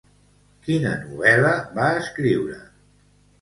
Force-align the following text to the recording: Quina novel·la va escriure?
Quina 0.67 0.93
novel·la 1.01 1.51
va 1.75 1.91
escriure? 1.99 2.59